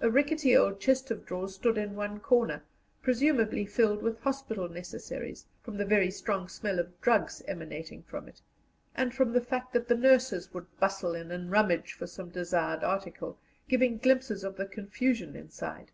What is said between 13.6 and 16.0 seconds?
giving glimpses of the confusion inside.